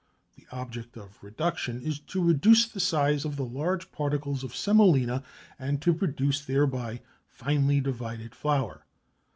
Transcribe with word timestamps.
The 0.35 0.47
object 0.51 0.97
of 0.97 1.19
reduction 1.23 1.79
is 1.83 1.99
to 1.99 2.23
reduce 2.23 2.67
the 2.67 2.79
size 2.79 3.23
of 3.23 3.35
the 3.35 3.45
large 3.45 3.91
particles 3.91 4.43
of 4.43 4.55
semolina 4.55 5.21
and 5.59 5.79
to 5.83 5.93
produce 5.93 6.43
thereby 6.43 7.01
finely 7.27 7.81
divided 7.81 8.33
flour. 8.33 8.87